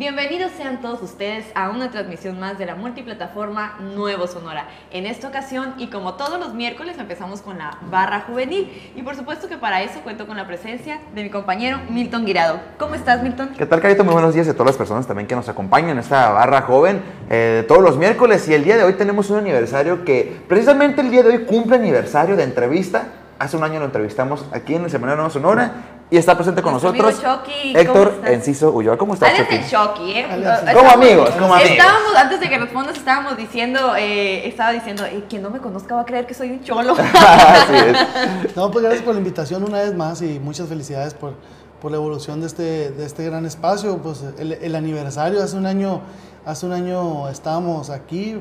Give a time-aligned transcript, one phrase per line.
[0.00, 4.66] Bienvenidos sean todos ustedes a una transmisión más de la multiplataforma Nuevo Sonora.
[4.90, 8.72] En esta ocasión, y como todos los miércoles, empezamos con la barra juvenil.
[8.96, 12.60] Y por supuesto que para eso cuento con la presencia de mi compañero Milton Guirado.
[12.78, 13.50] ¿Cómo estás, Milton?
[13.58, 14.02] ¿Qué tal, Carito?
[14.02, 17.02] Muy buenos días a todas las personas también que nos acompañan en esta barra joven
[17.28, 18.48] eh, todos los miércoles.
[18.48, 21.76] Y el día de hoy tenemos un aniversario que, precisamente el día de hoy, cumple
[21.76, 23.08] aniversario de entrevista.
[23.38, 26.72] Hace un año lo entrevistamos aquí en el Semanario Nueva Sonora y está presente con
[26.72, 28.20] Nuestro nosotros amigo Chucky, ¿cómo Héctor?
[28.26, 28.96] Enciso Ulloa.
[28.98, 29.54] ¿Cómo estás, Chucky?
[29.54, 30.26] el Chucky, ¿eh?
[30.74, 31.70] Como amigos, como amigos.
[31.70, 35.94] Estábamos, antes de que respondas, estábamos diciendo, eh, estaba diciendo, eh, quien no me conozca
[35.94, 36.94] va a creer que soy un cholo.
[37.14, 38.56] Así es.
[38.56, 41.34] No, pues gracias por la invitación una vez más y muchas felicidades por,
[41.80, 43.98] por la evolución de este, de este gran espacio.
[43.98, 46.00] Pues el, el aniversario, hace un año,
[46.44, 48.36] hace un año estábamos aquí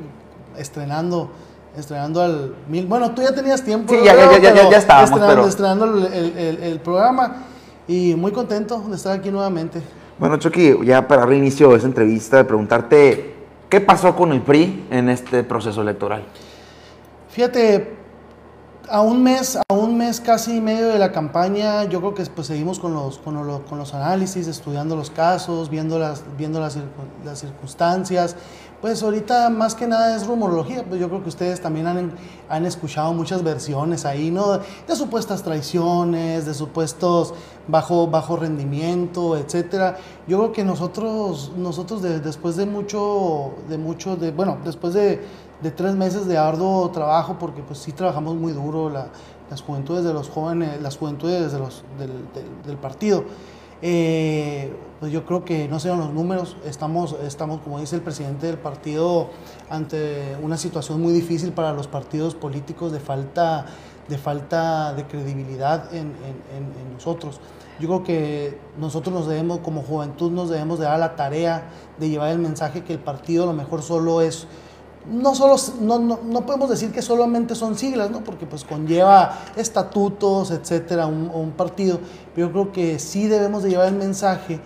[0.57, 1.29] estrenando,
[1.77, 2.87] estrenando al mil.
[2.87, 3.93] Bueno, tú ya tenías tiempo.
[3.93, 7.43] Sí, ya- ya- ya- ya- estábamos, Estrenando, pero- estrenando el, el- el- el programa
[7.89, 9.81] y muy contento de estar aquí nuevamente.
[10.19, 13.35] Bueno, Chucky, ya para dar inicio a esa entrevista, de preguntarte
[13.67, 16.23] qué pasó con el PRI en este proceso electoral.
[17.29, 17.95] Fíjate,
[18.89, 22.47] a un mes, a un mes casi medio de la campaña, yo creo que pues,
[22.47, 26.77] seguimos con los, con, lo- con los análisis, estudiando los casos, viendo las, viendo las,
[27.25, 28.35] las circunstancias.
[28.81, 32.13] Pues ahorita más que nada es rumorología, pues yo creo que ustedes también han,
[32.47, 34.57] han escuchado muchas versiones ahí, ¿no?
[34.87, 37.33] De supuestas traiciones, de supuestos
[37.67, 39.97] bajo, bajo rendimiento, etcétera.
[40.29, 45.21] Yo creo que nosotros, nosotros de- después de mucho, de mucho, de, bueno, después de,
[45.61, 49.09] de tres meses de arduo trabajo, porque pues sí trabajamos muy duro, la-
[49.49, 51.83] las juventudes de los jóvenes, las juventudes de los,
[52.65, 53.25] del partido.
[53.81, 58.47] Eh, pues yo creo que no sean los números, estamos, estamos, como dice el presidente
[58.47, 59.29] del partido,
[59.69, 63.65] ante una situación muy difícil para los partidos políticos de falta
[64.09, 67.39] de, falta de credibilidad en, en- nosotros.
[67.79, 72.09] Yo creo que nosotros nos debemos, como juventud, nos debemos de dar la tarea de
[72.09, 74.47] llevar el mensaje que el partido a lo mejor solo es
[75.07, 78.23] no solo no, no, no podemos decir que solamente son siglas, ¿no?
[78.23, 81.99] Porque pues conlleva estatutos, etcétera, un, un partido,
[82.35, 84.59] pero yo creo que sí debemos de llevar el mensaje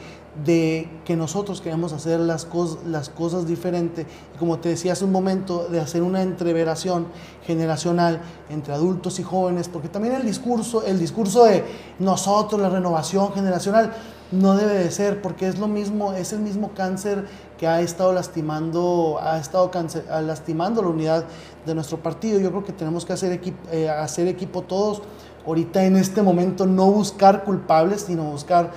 [0.46, 2.48] de que nosotros queremos hacer las,
[2.88, 7.08] las cosas diferentes y como te decía hace un momento, de hacer una entreveración
[7.46, 11.64] generacional entre adultos y jóvenes, porque también el discurso, el discurso de
[12.00, 13.94] nosotros, la renovación generacional,
[14.34, 17.26] no debe de ser, porque es lo mismo, es el mismo cáncer
[17.58, 19.72] que ha estado lastimando, ha estado
[20.10, 21.26] ah, lastimando la unidad
[21.66, 22.40] de nuestro partido.
[22.40, 23.60] Yo creo que tenemos que hacer equipo,
[24.00, 25.02] hacer equipo todos.
[25.46, 28.72] Ahorita en este momento no buscar culpables, sino buscar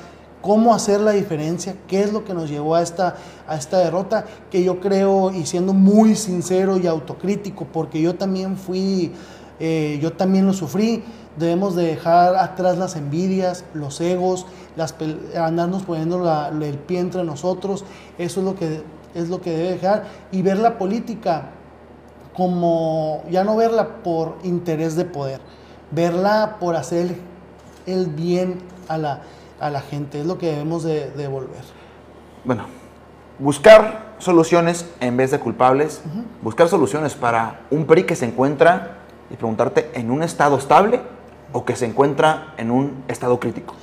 [0.47, 3.17] cómo hacer la diferencia, qué es lo que nos llevó a esta,
[3.49, 8.57] a esta derrota, que yo creo, y siendo muy sincero y autocrítico, porque yo también
[8.57, 9.13] fui,
[9.59, 11.03] eh, yo también lo sufrí,
[11.37, 14.95] debemos de dejar atrás las envidias, los egos, las
[15.37, 17.85] andarnos poniendo la- el pie entre nosotros,
[18.19, 18.83] eso es lo que
[19.15, 21.51] es lo que debe dejar, y ver la política
[22.37, 25.41] como, ya no verla por interés de poder,
[25.91, 27.17] verla por hacer
[27.87, 29.23] el bien a la,
[29.59, 31.63] a la gente, es lo que debemos de, de volver.
[32.45, 32.65] Bueno,
[33.39, 36.03] buscar soluciones en vez de culpables,
[36.43, 38.99] buscar soluciones para un PRI que se encuentra,
[39.31, 41.01] y preguntarte, ¿en un estado estable
[41.53, 43.75] o que se encuentra en un estado crítico?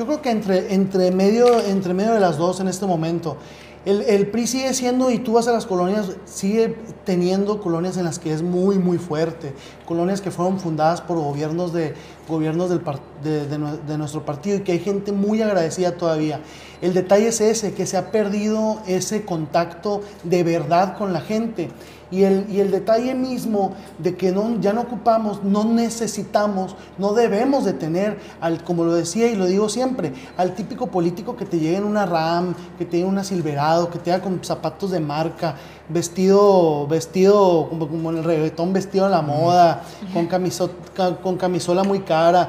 [0.00, 3.36] Yo creo que entre, entre, medio, entre medio de las dos en este momento.
[3.84, 6.74] El, el PRI sigue siendo, y tú vas a las colonias, sigue
[7.04, 9.52] teniendo colonias en las que es muy, muy fuerte.
[9.84, 11.92] Colonias que fueron fundadas por gobiernos de,
[12.26, 12.80] gobiernos del
[13.22, 16.40] de, de de nuestro partido y que hay gente muy agradecida todavía.
[16.80, 21.68] El detalle es ese, que se ha perdido ese contacto de verdad con la gente.
[22.12, 27.12] Y el, y el detalle mismo de que no, ya no ocupamos, no necesitamos, no
[27.12, 31.44] debemos de tener, al, como lo decía y lo digo siempre, al típico político que
[31.44, 34.90] te llegue en una RAM, que te llegue una Silverado, que te haga con zapatos
[34.90, 35.54] de marca,
[35.88, 39.82] vestido, vestido como, como en el reggaetón, vestido a la moda,
[40.12, 42.48] con, camiso- ca- con camisola muy cara,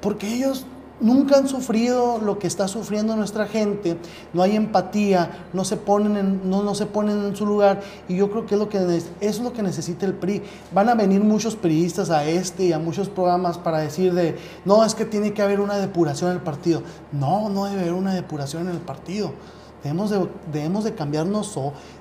[0.00, 0.66] porque ellos
[1.04, 3.98] nunca han sufrido lo que está sufriendo nuestra gente,
[4.32, 8.16] no hay empatía, no se ponen en, no, no se ponen en su lugar y
[8.16, 10.42] yo creo que es lo que es lo que necesita el PRI.
[10.72, 14.82] Van a venir muchos priistas a este y a muchos programas para decir de, no,
[14.82, 16.82] es que tiene que haber una depuración en el partido.
[17.12, 19.32] No, no debe haber una depuración en el partido.
[19.82, 21.58] Debemos de, debemos de cambiarnos,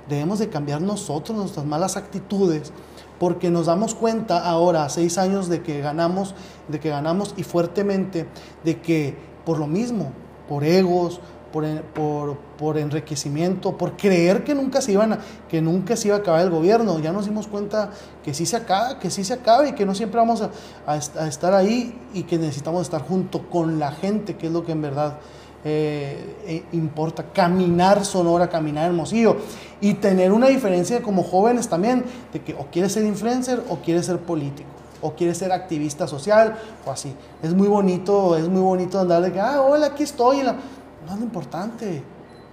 [0.08, 2.72] debemos de cambiar nosotros nuestras malas actitudes
[3.20, 6.36] porque nos damos cuenta ahora, seis años de que ganamos,
[6.68, 8.28] de que ganamos y fuertemente,
[8.64, 9.16] de que
[9.46, 10.12] por lo mismo,
[10.50, 11.20] por egos,
[11.52, 15.20] por, por, enriquecimiento, por creer que nunca se iban a-
[15.50, 17.92] que nunca se iba a acabar el gobierno, ya nos dimos cuenta
[18.24, 20.50] que sí se acaba, que sí se acaba y que no siempre vamos a,
[20.88, 24.66] a a estar ahí y que necesitamos estar junto con la gente, que es lo
[24.66, 25.18] que en verdad
[25.66, 29.38] eh, eh, importa caminar Sonora, caminar Hermosillo
[29.80, 34.06] y tener una diferencia como jóvenes también de que o quieres ser influencer o quieres
[34.06, 34.70] ser político
[35.02, 36.56] o quieres ser activista social
[36.86, 37.14] o así.
[37.42, 40.38] Es muy bonito, es muy bonito andar de que, ah, hola, aquí estoy.
[40.44, 42.02] No es lo importante.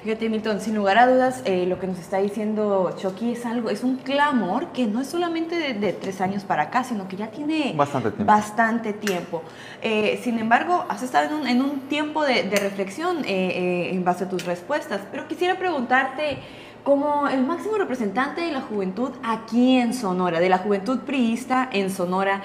[0.03, 3.69] Fíjate, Milton, sin lugar a dudas, eh, lo que nos está diciendo Chucky es algo,
[3.69, 7.31] es un clamor que no es solamente de, tres años para acá, sino que ya
[7.31, 8.33] tiene bastante tiempo.
[8.33, 9.43] Bastante tiempo.
[9.83, 14.47] Eh, sin embargo, has estado en un, tiempo de, reflexión eh, en base a tus
[14.47, 16.39] respuestas, pero quisiera preguntarte,
[16.83, 21.91] como el máximo representante de la juventud aquí en Sonora, de la juventud priista en
[21.91, 22.41] Sonora,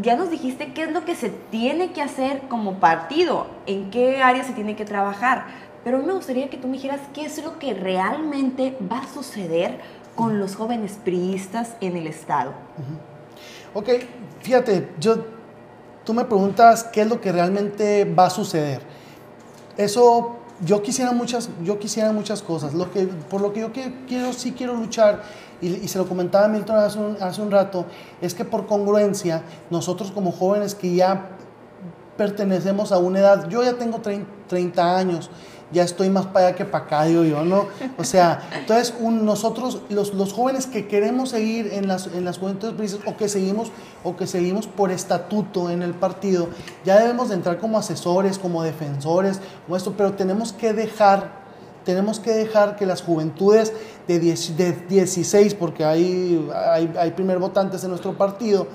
[0.00, 4.22] ya nos dijiste qué es lo que se tiene que hacer como partido, en qué
[4.22, 7.58] área se tiene que trabajar pero me gustaría que tú me dijeras qué es lo
[7.58, 9.80] que realmente va a suceder
[10.14, 12.52] con los jóvenes priistas en el Estado.
[13.74, 13.88] Ok,
[14.40, 15.16] fíjate, yo,
[16.04, 18.82] tú me preguntas qué es lo que realmente va a suceder.
[19.76, 22.74] Eso, yo quisiera muchas, yo quisiera muchas cosas.
[22.74, 25.22] Lo que, por lo que yo quiero, sí quiero luchar,
[25.60, 27.86] y, se lo comentaba Milton hace un, hace un rato,
[28.20, 31.30] es que por congruencia, nosotros como jóvenes que ya
[32.16, 34.00] pertenecemos a una edad, yo ya tengo
[34.48, 35.30] 30 años,
[35.72, 37.66] ya estoy más para allá que para acá, digo yo, ¿no?
[37.98, 42.98] O sea, entonces nosotros, los, los, jóvenes que queremos seguir en las, en las juventudes
[43.06, 43.70] o que seguimos
[44.04, 46.48] o que seguimos por estatuto en el partido,
[46.84, 51.42] ya debemos de entrar como asesores, como defensores, como esto, pero tenemos que dejar
[51.84, 53.72] tenemos que dejar que las juventudes
[54.06, 58.68] de, de 16, porque hay, hay, hay primer votantes en nuestro partido,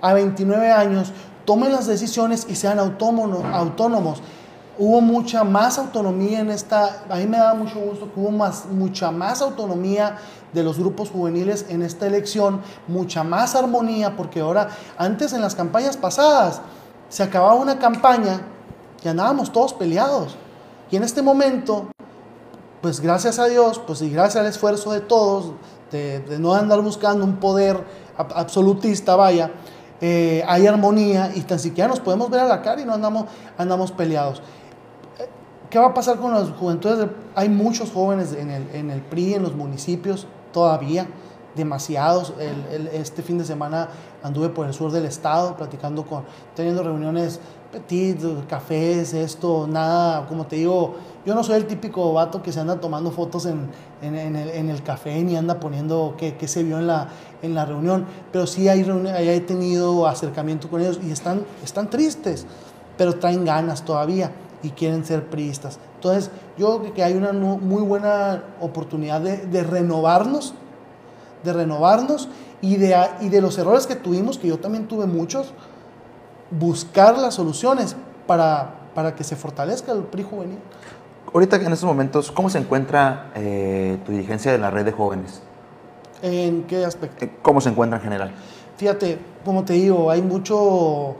[0.00, 1.12] a 29 años,
[1.44, 4.22] tomen las decisiones y sean autónomos
[4.78, 8.66] hubo mucha más autonomía en esta, a mí me da mucho gusto que hubo más,
[8.66, 10.18] mucha más autonomía
[10.52, 14.68] de los grupos juveniles en esta elección, mucha más armonía, porque ahora,
[14.98, 16.60] antes en las campañas pasadas,
[17.08, 18.40] se acababa una campaña
[19.02, 20.36] y andábamos todos peleados.
[20.90, 21.88] Y en este momento,
[22.80, 25.52] pues gracias a Dios, pues y gracias al esfuerzo de todos,
[25.90, 27.82] de, no andar buscando un poder
[28.16, 29.50] absolutista, vaya,
[30.00, 33.26] eh, hay armonía y tan siquiera nos podemos ver a la cara y no andamos,
[33.56, 34.42] andamos peleados.
[35.70, 37.08] ¿Qué va a pasar con las juventudes?
[37.34, 41.08] Hay muchos jóvenes en el, en el PRI, en los municipios, todavía,
[41.56, 42.34] demasiados.
[42.92, 43.88] este fin de semana
[44.22, 46.22] anduve por el sur del estado, platicando con,
[46.54, 47.40] teniendo reuniones
[47.72, 52.60] petit, cafés, esto, nada, como te digo, yo no soy el típico vato que se
[52.60, 53.68] anda tomando fotos en,
[54.02, 57.08] en, el, en el, café ni anda poniendo qué, qué, se vio en la,
[57.42, 58.86] en la reunión, pero sí hay,
[59.18, 62.46] he tenido acercamiento con ellos y están, están tristes,
[62.96, 64.30] pero traen ganas todavía
[64.62, 65.78] y quieren ser priistas.
[65.96, 70.54] Entonces, yo creo que hay una muy buena oportunidad de, renovarnos,
[71.44, 72.28] de renovarnos
[72.60, 75.52] y de, y de los errores que tuvimos, que yo también tuve muchos,
[76.50, 80.58] buscar las soluciones para, para que se fortalezca el PRI juvenil.
[81.32, 85.42] Ahorita en estos momentos, ¿cómo se encuentra eh, tu dirigencia de la red de jóvenes?
[86.22, 87.26] ¿En qué aspecto?
[87.42, 88.32] ¿Cómo se encuentra en general?
[88.76, 91.16] Fíjate, como te digo, hay mucho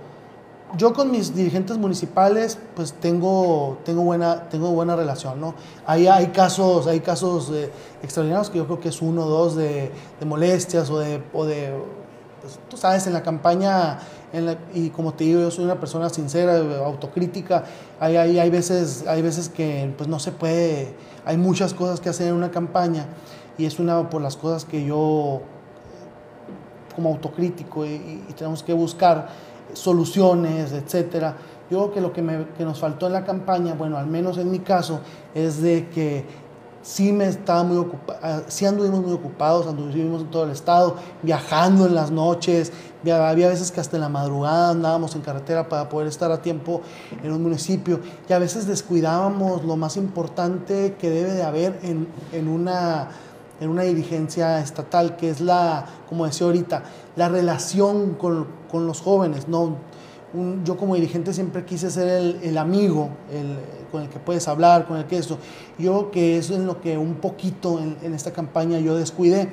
[0.77, 5.55] yo con mis dirigentes municipales pues tengo, tengo, buena, tengo buena relación, ¿no?
[5.87, 7.71] Ahí hay casos, hay casos eh,
[8.03, 9.93] extraordinarios que yo creo que es uno o dos de,
[10.25, 11.73] molestias o de, o de
[12.41, 13.99] pues, tú sabes, en la campaña,
[14.75, 17.65] y como te digo, yo soy una persona sincera, autocrítica,
[18.01, 22.09] hay, hay, hay, veces, hay veces que pues no se puede, hay muchas cosas que
[22.09, 23.07] hacer en una campaña
[23.57, 25.43] y es una por las cosas que yo
[26.95, 29.29] como autocrítico y tenemos que buscar
[29.77, 31.37] soluciones, etcétera.
[31.71, 34.51] Yo creo que lo que, me, nos faltó en la campaña, bueno, al menos en
[34.51, 35.01] mi caso,
[35.35, 36.25] es de que
[36.81, 40.95] sí me estaba muy ocupado, ah, sí anduvimos muy ocupados, anduvimos en todo el estado,
[41.23, 45.89] viajando en las noches, había veces que hasta en la madrugada andábamos en carretera para
[45.89, 46.83] poder estar a tiempo
[47.23, 52.09] en un municipio y a veces descuidábamos lo más importante que debe de haber en,
[52.33, 53.09] en una
[53.61, 56.83] en una dirigencia estatal, que es la, como decía ahorita,
[57.17, 59.49] la relación con, con los jóvenes.
[59.49, 59.77] ¿no?
[60.65, 62.09] yo como dirigente siempre quise ser
[62.43, 63.59] el, amigo el,
[63.91, 65.39] con el que puedes hablar, con el que eso.
[65.79, 69.51] Yo que eso es lo que un poquito en, en esta campaña yo descuidé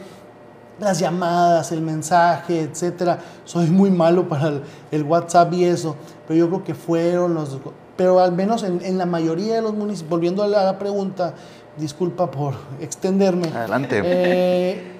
[0.79, 3.19] las llamadas, el mensaje, etcétera.
[3.45, 5.95] Soy muy malo para el, el, WhatsApp y eso,
[6.27, 7.59] pero yo creo que fueron los.
[7.95, 11.33] Pero al menos en, en la mayoría de los municipios, volviendo a la pregunta,
[11.77, 13.47] disculpa por extenderme.
[13.47, 14.01] Adelante.
[14.03, 14.93] Eh,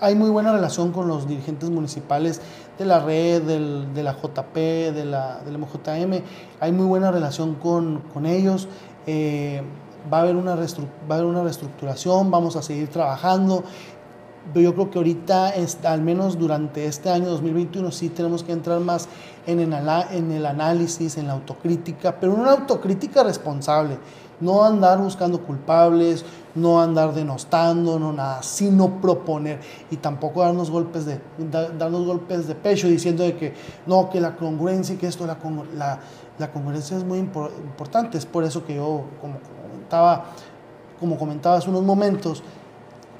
[0.00, 2.40] hay muy buena relación con los dirigentes municipales
[2.78, 6.22] de la red, del, de la JP, de la, del MJM.
[6.60, 8.68] Hay muy buena relación con, con ellos.
[9.06, 9.62] Eh,
[10.12, 13.64] va, a haber una va a haber una reestructuración, vamos a seguir trabajando.
[14.54, 15.52] Yo creo que ahorita,
[15.84, 19.08] al menos durante este año 2021, sí tenemos que entrar más
[19.46, 19.72] en el,
[20.12, 23.98] en el análisis, en la autocrítica, pero una autocrítica responsable.
[24.40, 31.06] No andar buscando culpables, no andar denostando, no nada, sino proponer y tampoco darnos golpes
[31.06, 31.20] de,
[31.76, 33.54] darnos golpes de pecho diciendo de que
[33.86, 35.38] no, que la congruencia y que esto, la,
[35.76, 35.98] la,
[36.38, 38.16] la congruencia es muy importante.
[38.16, 40.24] Es por eso que yo, como comentaba,
[41.00, 42.42] como comentaba hace unos momentos,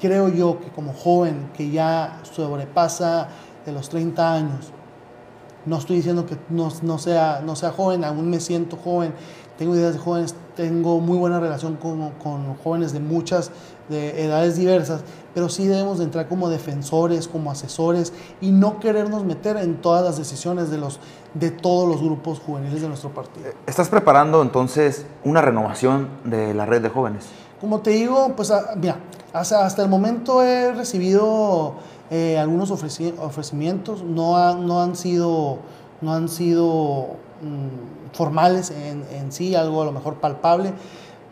[0.00, 3.28] creo yo que como joven que ya sobrepasa
[3.64, 4.72] de los 30 años,
[5.66, 9.12] no estoy diciendo que no, no, sea, no sea joven, aún me siento joven,
[9.58, 13.50] tengo ideas de jóvenes, tengo muy buena relación con, con jóvenes de muchas
[13.88, 15.02] de edades diversas,
[15.34, 20.04] pero sí debemos de entrar como defensores, como asesores y no querernos meter en todas
[20.04, 21.00] las decisiones de, los,
[21.34, 23.46] de todos los grupos juveniles de nuestro partido.
[23.66, 27.26] ¿Estás preparando entonces una renovación de la red de jóvenes?
[27.60, 28.98] Como te digo, pues ah, mira,
[29.32, 31.74] hasta, hasta el momento he recibido
[32.10, 35.58] eh, algunos ofrecimientos, no, no han sido,
[36.00, 40.72] no han sido mm, formales en, en, sí, algo a lo mejor palpable,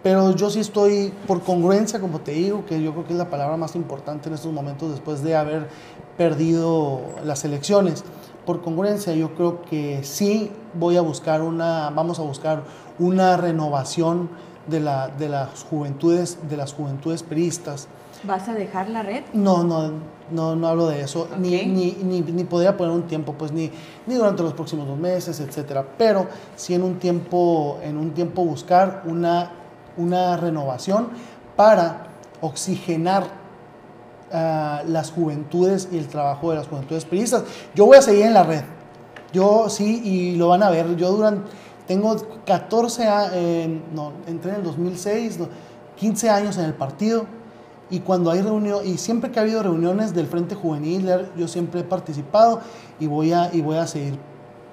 [0.02, 3.30] pero yo sí estoy por congruencia, como te digo, que yo creo que es la
[3.30, 5.68] palabra más importante en estos momentos después de haber
[6.16, 8.04] perdido las elecciones.
[8.44, 12.62] Por congruencia, yo creo que sí voy a buscar una, vamos a buscar
[12.98, 14.28] una renovación
[14.66, 17.88] de, la, de las juventudes, de las juventudes peristas.
[18.25, 19.25] ¿Vas a dejar la red?
[19.32, 19.92] No, no,
[20.30, 21.28] no, no hablo de eso.
[21.38, 23.70] Ni, ni, ni, ni, podría poner un tiempo, pues ni,
[24.06, 25.85] ni durante los próximos dos meses, etcétera.
[25.96, 29.52] Pero sí en un tiempo, en un tiempo buscar una,
[29.96, 31.08] una renovación
[31.54, 32.08] para
[32.40, 37.44] oxigenar uh, las juventudes y el trabajo de las juventudes peristas.
[37.75, 38.62] Yo voy a seguir en la red.
[39.32, 40.96] Yo sí, y lo van a ver.
[40.96, 41.50] Yo durante
[41.87, 45.38] tengo 14 años, no, entré en el 2006,
[45.97, 47.26] 15 años en el partido
[47.88, 51.81] y cuando hay reunión y siempre que ha habido reuniones del Frente Juvenil, yo siempre
[51.81, 52.61] he participado
[52.99, 54.19] y voy a, y seguir,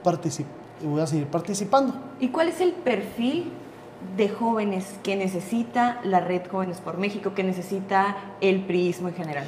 [0.04, 0.48] particip
[0.84, 1.94] voy a seguir participando.
[2.20, 3.52] ¿Y cuál es el perfil
[4.18, 9.46] de jóvenes que necesita la red Jóvenes por México, que necesita el priismo en general?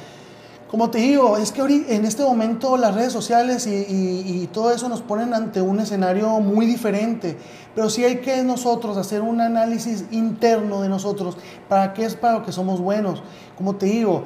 [0.70, 5.00] Como te digo, es que en este momento las redes sociales y, todo eso nos
[5.00, 7.36] ponen ante un escenario muy diferente,
[7.74, 11.36] pero sí hay que nosotros hacer un análisis interno de nosotros,
[11.68, 13.22] para qué es para lo que somos buenos.
[13.56, 14.24] Como te digo,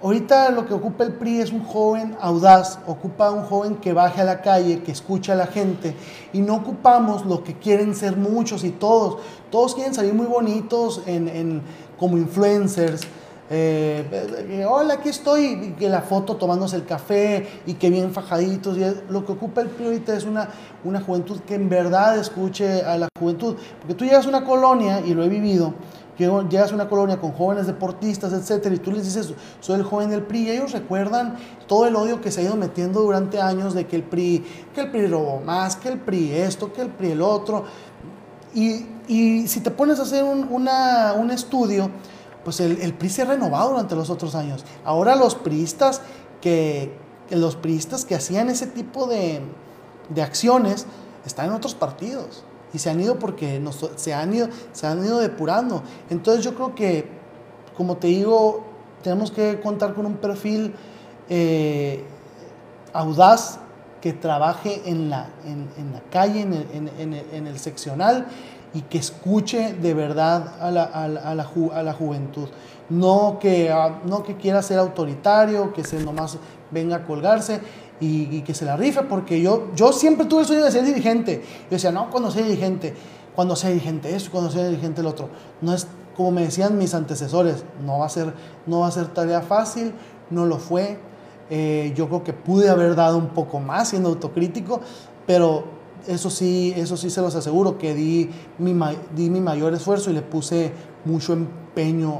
[0.00, 4.20] ahorita lo que ocupa el PRI es un joven audaz, ocupa un joven que baje
[4.20, 5.96] a la calle, que escucha a la gente,
[6.32, 9.18] y no ocupamos lo que quieren ser muchos y todos.
[9.50, 11.62] Todos quieren salir muy bonitos en,
[11.98, 13.08] como influencers
[13.52, 18.78] eh, hola, aquí estoy, y que la foto tomándose el café y que bien fajaditos.
[18.78, 20.48] Y lo que ocupa el priorita es una,
[20.84, 23.56] una juventud que en verdad escuche a la juventud.
[23.80, 25.74] Porque tú llegas a una colonia, y lo he vivido,
[26.16, 30.10] llegas a una colonia con jóvenes deportistas, etcétera, y tú les dices, soy el joven
[30.10, 33.74] del PRI, y ellos recuerdan todo el odio que se ha ido metiendo durante años
[33.74, 36.88] de que el PRI, que el PRI robó más, que el PRI esto, que el
[36.90, 37.64] PRI el otro.
[38.54, 38.86] Y,
[39.48, 41.90] si te pones a hacer un, un estudio,
[42.44, 44.64] pues el, el, PRI se ha renovado durante los otros años.
[44.84, 46.00] Ahora los priistas
[46.40, 46.96] que,
[47.30, 49.40] los priistas que hacían ese tipo de,
[50.08, 50.86] de acciones
[51.24, 53.62] están en otros partidos y se han ido porque
[53.96, 55.82] se, han ido, se han ido depurando.
[56.08, 57.08] Entonces yo creo que,
[57.76, 58.64] como te digo,
[59.02, 60.74] tenemos que contar con un perfil
[61.28, 62.04] eh,
[62.92, 63.58] audaz
[64.00, 66.90] que trabaje en la, en, en la calle, en
[67.32, 68.26] en el seccional
[68.74, 72.48] y que escuche de verdad a la, a la, a la, a la juventud.
[72.88, 76.38] No que, ah, no que quiera ser autoritario, que se nomás
[76.70, 77.60] venga a colgarse
[78.00, 80.84] y, y, que se la rife, porque yo, yo siempre tuve el sueño de ser
[80.84, 81.42] dirigente.
[81.64, 82.94] Yo decía, no, cuando sea dirigente,
[83.34, 85.28] cuando sea dirigente eso, cuando sea dirigente el otro.
[85.60, 85.86] No es
[86.16, 88.34] como me decían mis antecesores, no va a ser,
[88.66, 89.94] no va a ser tarea fácil,
[90.28, 90.98] no lo fue.
[91.48, 94.80] Eh, yo creo que pude haber dado un poco más siendo autocrítico,
[95.26, 95.64] pero
[96.06, 98.74] eso sí, eso sí se los aseguro, que di mi,
[99.14, 100.72] di mi mayor esfuerzo y le puse
[101.04, 101.59] mucho empeño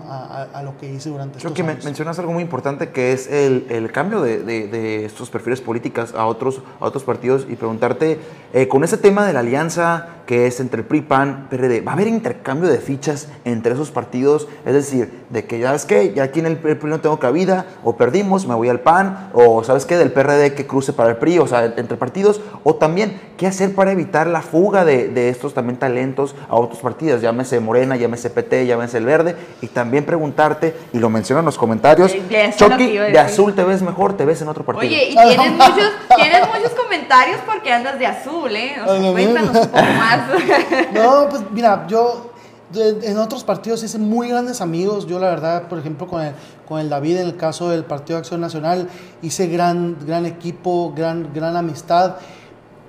[0.09, 3.67] a, a, lo que hice durante Creo que mencionas algo muy importante que es el,
[3.69, 8.19] el cambio de, de, de, estos perfiles políticos a otros, a otros partidos y preguntarte,
[8.53, 11.91] eh, con ese tema de la alianza que es entre el PRI, PAN, PRD, ¿va
[11.91, 14.47] a haber intercambio de fichas entre esos partidos?
[14.65, 17.67] Es decir, de que ya es que ya aquí en el PRI no tengo cabida,
[17.83, 21.17] o perdimos, me voy al PAN, o sabes qué, del PRD que cruce para el
[21.17, 25.31] PRI, o sea, entre partidos, o también, ¿qué hacer para evitar la fuga de, de
[25.31, 27.23] estos también talentos a otros partidos?
[27.23, 31.59] Llámese Morena, llámese PT, llámese el Verde, y también preguntarte, y lo mencionan en los
[31.59, 32.13] comentarios,
[32.57, 34.89] Chucky, de azul te ves mejor, te ves en otro partido.
[34.89, 38.77] Oye, y tienes muchos, tienes muchos comentarios porque andas de azul, ¿eh?
[38.85, 40.21] O sea, cuéntanos un poco más.
[40.93, 42.31] no, pues mira, yo
[42.75, 45.07] en otros partidos hice muy grandes amigos.
[45.07, 46.35] Yo la verdad, por ejemplo, con el,
[46.69, 48.89] con el David en el caso del Partido de Acción Nacional,
[49.23, 52.17] hice gran, gran equipo, gran, gran amistad.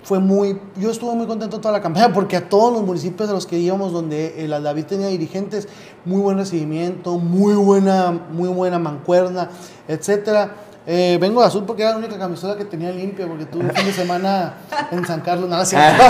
[0.04, 3.36] Fue muy, yo estuve muy contento toda la campaña porque a todos los municipios de
[3.36, 5.68] los que íbamos donde el David tenía dirigentes,
[6.06, 9.50] muy buen recibimiento, muy buena, muy buena mancuerna,
[9.88, 10.56] etcétera.
[10.88, 13.70] Eh, vengo de azul porque era la única camisola que tenía limpia, porque tuve un
[13.72, 14.56] fin de semana
[14.90, 16.04] en San Carlos, nada cierto.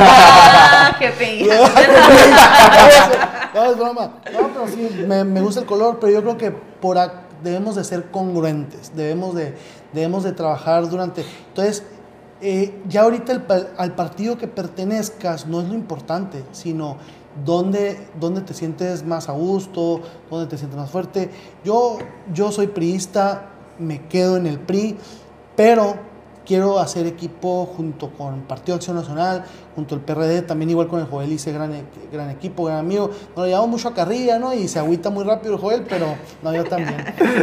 [0.97, 1.55] ¡Qué pena!
[3.53, 4.11] no, es broma.
[4.31, 6.97] No, pero sí, me, me, gusta el color, pero yo creo que por
[7.43, 9.57] debemos de ser congruentes, debemos de,
[9.91, 11.25] debemos de trabajar durante...
[11.49, 11.83] Entonces,
[12.41, 13.43] eh, ya ahorita el,
[13.77, 16.97] al partido que pertenezcas no es lo importante, sino
[17.45, 21.29] dónde, dónde te sientes más a gusto, dónde te sientes más fuerte.
[21.63, 21.99] Yo,
[22.33, 24.97] yo soy priista, me quedo en el PRI,
[25.55, 26.10] pero
[26.45, 29.43] quiero hacer equipo junto con Partido Acción Nacional,
[29.75, 33.09] junto al PRD, también igual con el Joel hice gran, e, gran equipo, gran amigo.
[33.29, 34.53] Nos lo llevamos mucho a carrilla, ¿no?
[34.53, 36.97] Y se agüita muy rápido el Joel, pero no, yo también.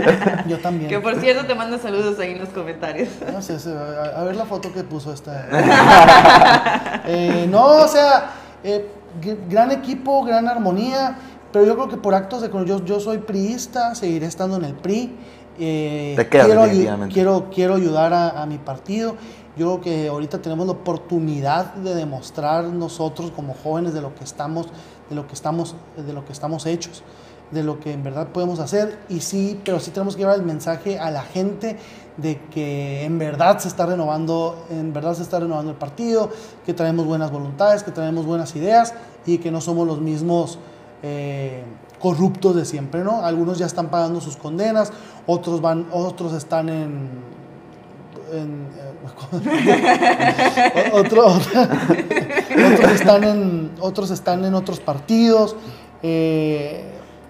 [0.49, 0.89] yo también.
[0.89, 3.09] Que por cierto te mando saludos ahí en los comentarios.
[3.39, 5.49] No sé, a, ver la foto que puso esta.
[7.11, 8.91] Eh, no, o sea, eh,
[9.49, 11.17] gran equipo, gran armonía,
[11.53, 12.51] pero yo creo que por actos de...
[12.67, 15.17] Yo, yo soy priista, seguiré estando en el PRI.
[15.59, 19.17] Eh, quiero, quiero, quiero, ayudar a, mi partido.
[19.57, 24.23] Yo creo que ahorita tenemos la oportunidad de demostrar nosotros como jóvenes de lo que
[24.23, 24.69] estamos,
[25.11, 27.03] de lo que estamos, de lo que estamos hechos,
[27.51, 29.01] de lo que en verdad podemos hacer.
[29.09, 31.77] Y sí, pero sí tenemos que llevar el mensaje a la gente
[32.17, 36.31] de que en verdad se está renovando, en verdad se está renovando el partido,
[36.65, 38.95] que traemos buenas voluntades, que traemos buenas ideas
[39.27, 40.61] y que no somos los mismos.
[41.03, 41.65] Eh,
[41.99, 43.25] corruptos de siempre, ¿no?
[43.25, 44.93] Algunos ya están pagando sus condenas,
[45.27, 47.09] otros van, otros están en,
[48.33, 48.47] eh,
[50.93, 51.43] otros
[52.93, 55.57] están en otros están en otros partidos
[56.03, 56.85] eh,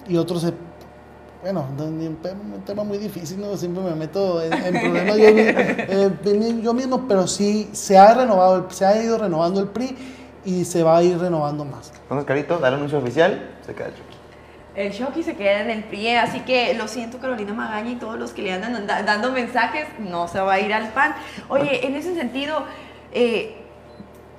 [0.09, 0.45] y otros
[1.41, 2.19] bueno, un
[2.67, 3.57] tema muy difícil, ¿no?
[3.57, 9.01] Siempre me meto en, problemas eh, yo, mismo, pero sí se ha renovado, se ha
[9.03, 9.97] ido renovando el PRI
[10.45, 11.93] y se va a ir renovando más.
[12.03, 14.08] Entonces, Carito, dale anuncio oficial, se hecho
[14.79, 18.17] el Shocky se queda en el PRI, así que lo siento Carolina Magaña y todos
[18.17, 21.15] los que le andan dando mensajes, no se va a ir al PAN.
[21.49, 22.63] Oye, en ese sentido,
[23.13, 23.57] eh,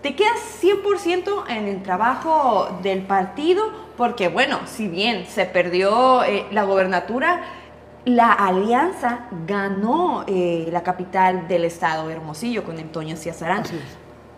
[0.01, 3.63] ¿te quedas 100% en el trabajo del partido?
[3.97, 7.41] Porque bueno, si bien se perdió eh, la gobernatura,
[8.05, 13.63] la alianza ganó eh, la capital del estado, Hermosillo, con Antonio Ciazarán.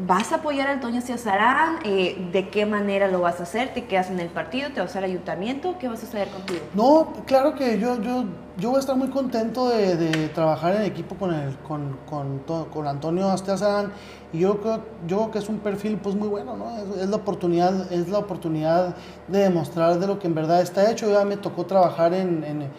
[0.07, 1.77] ¿Vas a apoyar a Antonio Ciazarán?
[1.83, 3.73] Eh, ¿De qué manera lo vas a hacer?
[3.73, 4.69] ¿Te quedas en el partido?
[4.71, 5.75] ¿Te vas al ayuntamiento?
[5.79, 6.61] ¿Qué vas a hacer contigo?
[6.73, 8.25] No, claro que yo, yo,
[8.57, 12.87] yo voy a estar muy contento de, trabajar en equipo con, el, con, con, con
[12.87, 13.91] Antonio Ciazarán
[14.33, 16.77] y yo creo, yo que es un perfil pues muy bueno, ¿no?
[16.95, 18.95] Es, la oportunidad, es la oportunidad
[19.27, 21.11] de demostrar de lo que en verdad está hecho.
[21.11, 22.69] Ya me tocó trabajar en,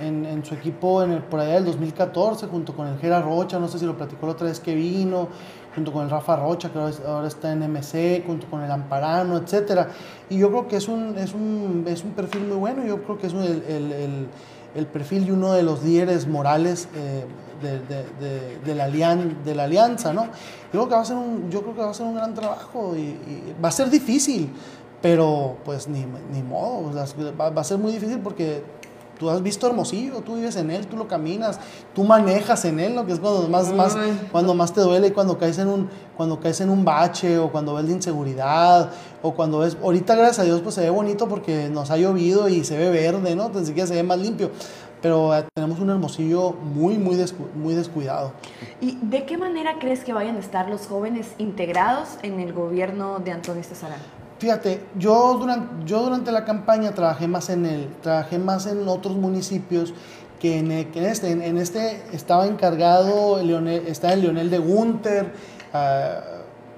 [0.00, 3.68] en, su equipo en el, por allá del 2014 junto con el Gera Rocha, no
[3.68, 5.28] sé si lo platicó la otra vez que vino
[5.74, 9.86] junto con el Rafa Rocha, que ahora está en MC, junto con el Amparano, etc.
[10.28, 13.18] Y yo creo que es un, es un, es un perfil muy bueno, yo creo
[13.18, 14.28] que es el, el,
[14.74, 17.24] el, perfil de uno de los líderes morales eh,
[17.62, 20.24] de, de, de, la de la alianza, ¿no?
[20.72, 22.34] Yo creo que va a ser un, yo creo que va a ser un gran
[22.34, 23.16] trabajo y,
[23.62, 24.50] va a ser difícil,
[25.00, 28.62] pero pues ni, ni modo, va a ser muy difícil porque
[29.18, 31.58] Tú has visto Hermosillo, tú vives en él, tú lo caminas,
[31.94, 33.96] tú manejas en él, lo que es cuando más, más,
[34.30, 37.50] cuando más te duele y cuando caes en un, cuando caes en un bache o
[37.50, 38.90] cuando ves la inseguridad
[39.22, 42.48] o cuando ves, ahorita gracias a Dios pues se ve bonito porque nos ha llovido
[42.48, 43.48] y se ve verde, ¿no?
[43.48, 44.50] Ni siquiera se ve más limpio,
[45.02, 47.16] pero eh, tenemos un Hermosillo muy, muy,
[47.56, 48.32] muy descuidado.
[48.80, 53.18] ¿Y de qué manera crees que vayan a estar los jóvenes integrados en el gobierno
[53.18, 54.17] de Antonio Cesarán?
[54.38, 59.16] Fíjate, yo durante, yo durante la campaña trabajé más en el, trabajé más en otros
[59.16, 59.92] municipios
[60.38, 61.32] que en, este.
[61.32, 65.32] En, este estaba encargado, Leonel, estaba el Leonel de Gunter,
[65.72, 66.20] ah,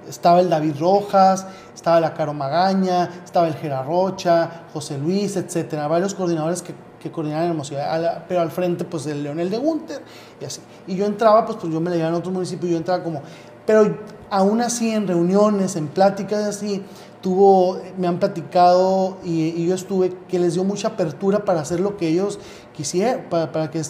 [0.09, 1.45] estaba el David Rojas,
[1.75, 7.11] estaba la Caro Magaña, estaba el Gera Rocha, José Luis, etcétera, varios coordinadores que, que
[7.11, 7.79] coordinaban Hermosillo,
[8.27, 10.01] pero al frente pues el Leonel de Gunter
[10.39, 10.61] y así.
[10.87, 13.21] Y yo entraba, pues, pues yo me le en otros municipios, yo entraba como,
[13.65, 13.97] pero
[14.29, 16.83] aún así en reuniones, en pláticas así,
[17.21, 21.97] tuvo, me han platicado y, yo estuve, que les dio mucha apertura para hacer lo
[21.97, 22.39] que ellos
[22.73, 23.81] quisieran, para, que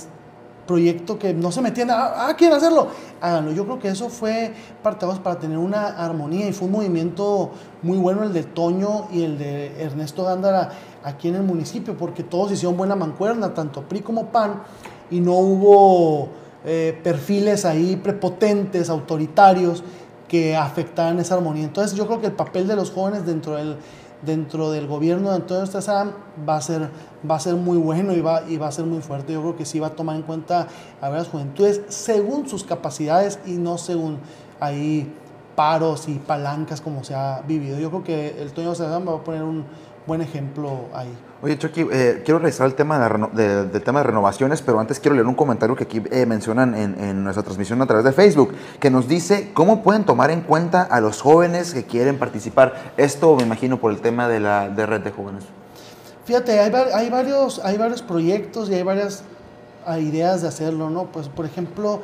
[0.67, 2.87] proyecto que no se metían, ah, ah, quieren hacerlo,
[3.19, 3.51] háganlo.
[3.51, 7.97] Yo creo que eso fue parte para tener una armonía y fue un movimiento muy
[7.97, 10.69] bueno el de Toño y el de Ernesto Gándara
[11.03, 14.63] aquí en el municipio, porque todos hicieron buena mancuerna, tanto PRI como PAN,
[15.09, 16.29] y no hubo
[16.63, 19.83] eh, perfiles ahí prepotentes, autoritarios,
[20.31, 21.65] que afectaran esa armonía.
[21.65, 23.75] Entonces yo creo que el papel de los jóvenes dentro del,
[24.21, 26.13] dentro del gobierno de Antonio Estazán
[26.47, 26.89] va a ser,
[27.29, 29.33] va a ser muy bueno y va, y va a ser muy fuerte.
[29.33, 30.69] Yo creo que sí va a tomar en cuenta
[31.01, 34.19] a las juventudes según sus capacidades y no según
[34.61, 35.13] ahí
[35.53, 37.77] paros y palancas como se ha vivido.
[37.77, 39.65] Yo creo que el Toño Estazán va a poner un
[40.07, 41.13] buen ejemplo ahí.
[41.43, 42.99] Oye, Chucky, eh, quiero regresar al tema
[43.33, 46.75] de del tema de renovaciones, pero antes quiero leer un comentario que aquí eh, mencionan
[46.75, 50.83] en, nuestra transmisión a través de Facebook, que nos dice cómo pueden tomar en cuenta
[50.83, 52.93] a los jóvenes que quieren participar.
[52.95, 55.45] Esto me imagino por el tema de la de red de jóvenes.
[56.25, 59.23] Fíjate, hay, varios, hay varios proyectos y hay varias
[59.99, 61.05] ideas de hacerlo, ¿no?
[61.05, 62.03] Pues, por ejemplo,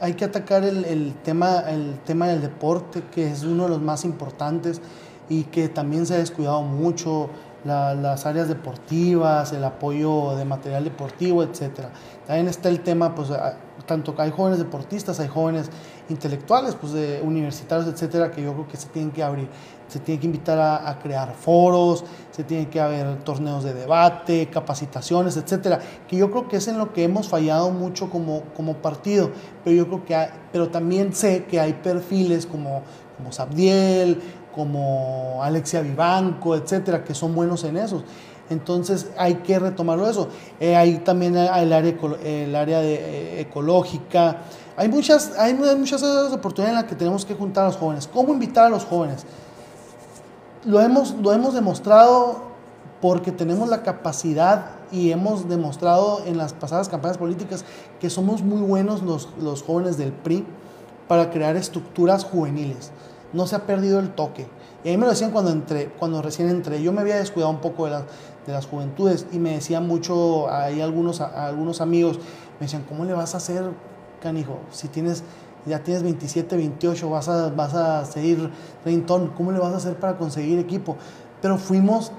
[0.00, 3.82] hay que atacar el, el, tema, el tema del deporte, que es uno de los
[3.82, 4.80] más importantes
[5.28, 7.28] y que también se ha descuidado mucho
[7.64, 11.86] las áreas deportivas, el apoyo de material deportivo, etc.
[12.26, 13.30] También está el tema, pues,
[13.86, 15.70] tanto que hay jóvenes deportistas, hay jóvenes
[16.08, 19.48] intelectuales, pues, de universitarios, etcétera, que yo creo que se tienen que abrir,
[19.88, 25.36] se tienen que invitar a, crear foros, se tienen que haber torneos de debate, capacitaciones,
[25.36, 29.30] etcétera, que yo creo que es en lo que hemos fallado mucho como, como partido,
[29.64, 32.82] pero yo creo que pero también sé que hay perfiles como,
[33.16, 34.20] como Sabdiel,
[34.54, 38.02] como Alexia Vivanco, etcétera, que son buenos en eso.
[38.50, 40.28] Entonces hay que retomarlo eso.
[40.60, 44.42] Eh, hay también el área, el área de, eh, ecológica.
[44.76, 48.08] Hay muchas, hay muchas oportunidades en las que tenemos que juntar a los jóvenes.
[48.12, 49.24] ¿Cómo invitar a los jóvenes?
[50.64, 52.52] Lo hemos, lo hemos demostrado
[53.00, 57.64] porque tenemos la capacidad y hemos demostrado en las pasadas campañas políticas
[58.00, 60.46] que somos muy buenos los, los jóvenes del PRI
[61.08, 62.92] para crear estructuras juveniles
[63.32, 64.46] no se ha perdido el toque.
[64.84, 66.82] Y a mí me lo decían cuando, entré, cuando recién entré.
[66.82, 67.92] Yo me había descuidado un poco de,
[68.46, 72.18] de las juventudes y me decían mucho, ahí algunos, algunos amigos,
[72.58, 73.64] me decían, ¿cómo le vas a hacer,
[74.20, 74.58] canijo?
[74.70, 75.22] Si tienes,
[75.66, 78.50] ya tienes 27, 28, vas a, vas a seguir
[78.84, 80.96] Rintón, ¿cómo le vas a hacer para conseguir equipo?
[81.40, 82.10] Pero fuimos,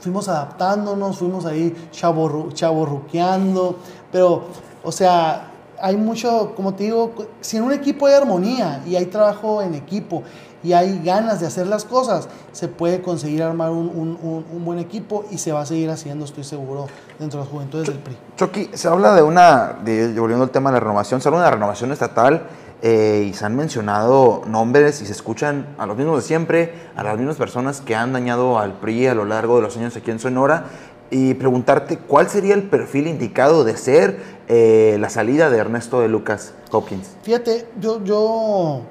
[0.00, 3.76] fuimos adaptándonos, fuimos ahí chaborruqueando,
[4.10, 4.44] pero,
[4.82, 5.51] o sea,
[5.82, 9.74] hay mucho, como te digo, si en un equipo hay armonía y hay trabajo en
[9.74, 10.22] equipo
[10.62, 15.24] y hay ganas de hacer las cosas, se puede conseguir armar un, un, buen equipo
[15.32, 16.86] y se va a seguir haciendo, estoy seguro,
[17.18, 18.16] dentro de las juventudes del PRI.
[18.36, 21.46] Chucky, se habla de una, de, volviendo al tema de la renovación, se habla de
[21.46, 22.44] una renovación estatal
[22.80, 27.02] eh, y se han mencionado nombres y se escuchan a los mismos de siempre, a
[27.02, 30.12] las mismas personas que han dañado al PRI a lo largo de los años aquí
[30.12, 30.66] en Sonora
[31.12, 36.08] y preguntarte cuál sería el perfil indicado de ser eh, la salida de Ernesto de
[36.08, 37.16] Lucas Hopkins.
[37.22, 38.82] Fíjate, yo, yo,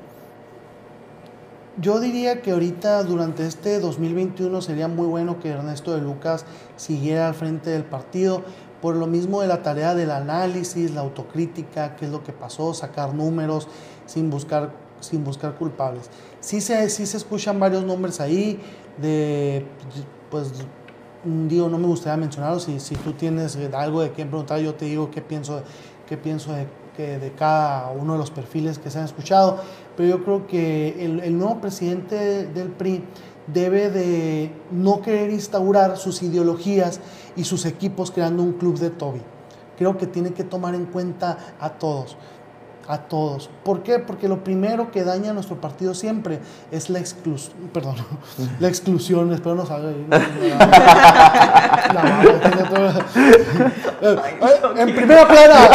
[1.77, 6.45] yo diría que ahorita durante este 2021 sería muy bueno que Ernesto de Lucas
[6.77, 8.41] siguiera al frente del partido,
[8.81, 12.73] por lo mismo de la tarea del análisis, la autocrítica, qué es lo que pasó,
[12.73, 13.67] sacar números
[14.07, 16.09] sin buscar, sin buscar culpables.
[16.39, 18.59] Sí se, sí se escuchan varios nombres ahí
[18.99, 19.67] de,
[20.31, 20.53] pues,
[21.23, 24.85] digo, no me gustaría mencionarlo, si, si tú tienes algo de qué preguntar, yo te
[24.85, 25.61] digo qué pienso,
[26.07, 29.59] qué pienso de, que de cada uno de los perfiles que se han escuchado,
[29.95, 33.03] pero yo creo que el, el nuevo presidente del PRI
[33.47, 36.99] debe de no querer instaurar sus ideologías
[37.35, 39.21] y sus equipos creando un club de Toby.
[39.77, 42.17] Creo que tiene que tomar en cuenta a todos
[42.91, 43.49] a todos.
[43.63, 43.99] ¿Por qué?
[43.99, 47.95] Porque lo primero que daña a nuestro partido siempre es la exclusión, perdón,
[48.59, 49.91] la exclusión, espero no salga
[54.77, 55.69] En primera plana,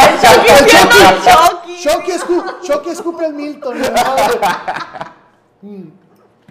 [2.61, 3.77] Chucky escupe el Milton.
[5.63, 5.83] Mm.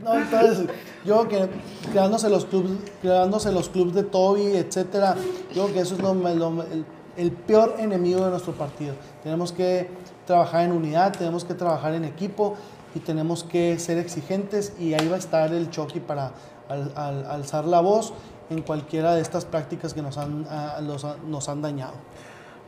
[0.03, 0.67] No, entonces,
[1.05, 1.49] yo que
[1.93, 5.15] creándose los clubes, creándose los clubes de Toby, etcétera,
[5.55, 6.85] yo creo que eso es lo, el,
[7.17, 8.95] el peor enemigo de nuestro partido.
[9.23, 9.89] Tenemos que
[10.27, 12.57] trabajar en unidad, tenemos que trabajar en equipo
[12.95, 16.33] y tenemos que ser exigentes y ahí va a estar el choque para
[16.69, 18.13] alzar la voz
[18.51, 20.47] en cualquiera de estas prácticas que nos han,
[21.27, 21.95] nos han dañado.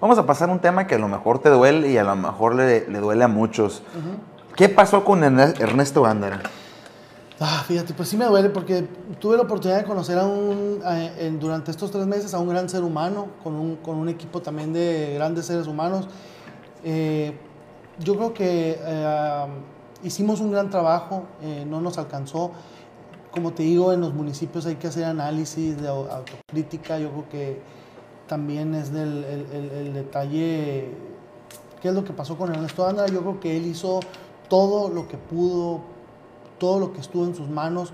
[0.00, 2.14] Vamos a pasar a un tema que a lo mejor te duele y a lo
[2.14, 3.82] mejor le, duele a muchos.
[4.54, 6.40] ¿Qué pasó con Ernesto Gándara?
[7.40, 8.86] Ah, fíjate, pues sí me duele porque
[9.20, 10.80] tuve la oportunidad de conocer a un,
[11.38, 14.72] durante estos tres meses a un gran ser humano, con un, con un equipo también
[14.72, 16.08] de grandes seres humanos.
[16.84, 17.36] Eh,
[17.98, 19.46] yo creo que eh,
[20.02, 22.52] hicimos un gran trabajo, eh, no nos alcanzó.
[23.30, 26.98] Como te digo, en los municipios hay que hacer análisis de autocrítica.
[26.98, 27.62] Yo creo que
[28.26, 30.90] también es del el, detalle,
[31.80, 33.06] qué es lo que pasó con Ernesto Andra.
[33.06, 34.00] Yo creo que él hizo
[34.48, 35.80] todo lo que pudo,
[36.58, 37.92] todo lo que estuvo en sus manos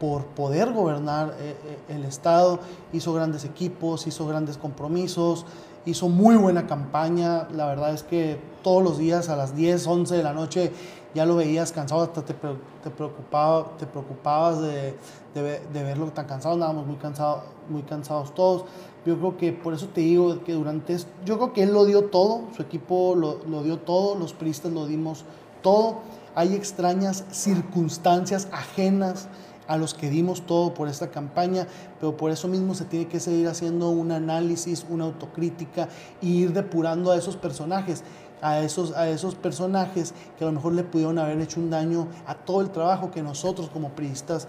[0.00, 2.58] por poder gobernar eh, eh, el Estado,
[2.92, 5.44] hizo grandes equipos, hizo grandes compromisos,
[5.86, 10.16] hizo muy buena campaña, la verdad es que todos los días a las 10, 11
[10.16, 10.72] de la noche
[11.14, 14.94] ya lo veías cansado, hasta te, te, preocupaba, te preocupabas de,
[15.34, 18.64] de, de, verlo tan cansado, andábamos muy, cansado, muy cansados todos.
[19.04, 22.04] Yo creo que por eso te digo que durante, yo creo que él lo dio
[22.04, 25.24] todo, su equipo lo, lo dio todo, los priistas lo dimos
[25.62, 25.96] todo.
[26.34, 29.28] Hay extrañas circunstancias ajenas
[29.70, 31.68] a los que dimos todo por esta campaña,
[32.00, 35.88] pero por eso mismo se tiene que seguir haciendo un análisis, una autocrítica
[36.20, 38.02] e ir depurando a esos personajes,
[38.42, 42.08] a esos, a esos personajes que a lo mejor le pudieron haber hecho un daño
[42.26, 44.48] a todo el trabajo que nosotros como priistas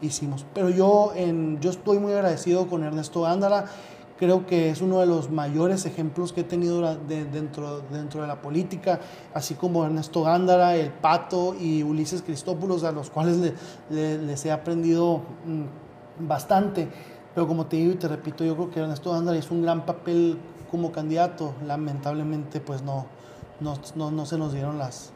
[0.00, 0.46] hicimos.
[0.54, 3.64] Pero yo, en, yo estoy muy agradecido con Ernesto Gándara
[4.20, 8.42] creo que es uno de los mayores ejemplos que he tenido dentro, dentro de la
[8.42, 9.00] política,
[9.32, 13.54] así como Ernesto Gándara, El Pato y Ulises Cristópulos, a los cuales
[13.88, 16.86] les he aprendido mm, bastante.
[17.34, 19.86] Pero como te digo y te repito, yo creo que Ernesto Gándara hizo un gran
[19.86, 20.36] papel
[20.70, 21.54] como candidato.
[21.66, 23.06] Lamentablemente, pues no,
[23.60, 25.12] no, no, se nos dieron las,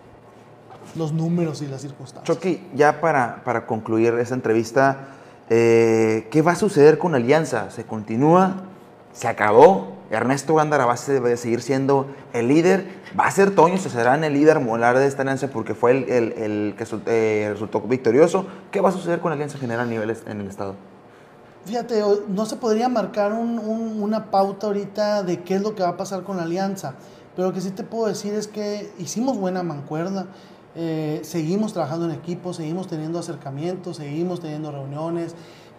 [0.96, 2.24] los números y las circunstancias.
[2.24, 5.08] Chucky, ya para, para concluir esta entrevista,
[5.50, 7.70] eh, ¿qué va a suceder con Alianza?
[7.70, 8.70] ¿Se continúa?
[9.14, 9.94] Se acabó.
[10.10, 12.86] Ernesto Gándara va a seguir siendo el líder.
[13.18, 16.86] Va a ser Toño será el líder molar de esta alianza porque fue el, que
[17.06, 18.46] eh, resultó victorioso.
[18.70, 20.74] ¿Qué va a suceder con la alianza general a en el Estado?
[21.64, 25.96] Fíjate, no se podría marcar una pauta ahorita de qué es lo que va a
[25.96, 26.94] pasar con la alianza,
[27.34, 30.26] pero lo que sí te puedo decir es que hicimos buena mancuerna,
[30.74, 35.34] eh, seguimos trabajando en equipo, seguimos teniendo acercamientos, seguimos teniendo reuniones,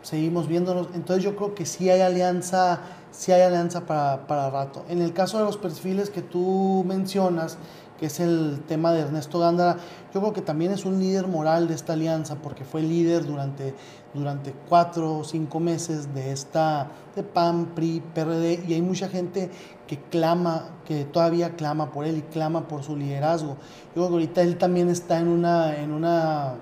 [0.05, 0.89] seguimos viéndonos.
[0.93, 2.79] Entonces yo creo que sí hay alianza,
[3.11, 4.85] sí hay alianza para, para rato.
[4.87, 7.57] En el caso de los perfiles que tú mencionas,
[7.99, 9.77] que es el tema de Ernesto Gándara,
[10.13, 13.73] yo creo que también es un líder moral de esta alianza, porque fue líder durante,
[14.13, 19.49] durante cuatro o cinco meses de esta, de PAN, PRI, PRD, y hay mucha gente
[19.87, 23.55] que clama, que todavía clama por él y clama por su liderazgo.
[23.87, 26.55] Yo creo que ahorita él también está en, una, en, una,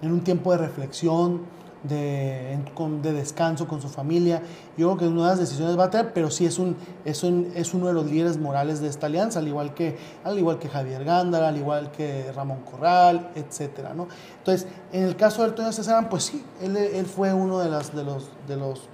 [0.00, 1.42] en un tiempo de reflexión,
[1.82, 2.58] de,
[3.02, 4.42] de, descanso con su familia.
[4.76, 7.74] Yo creo que nuevas decisiones va a tener, pero sí es, un, es, un, es
[7.74, 11.04] uno de los líderes morales de esta alianza, al igual que, al igual que Javier
[11.04, 13.90] Gándara, al igual que Ramón Corral, etc.
[13.94, 14.08] ¿no?
[14.38, 17.94] Entonces, en el caso de Antonio César, pues sí, él, él, fue uno de, las,
[17.94, 18.88] de, los, de, los,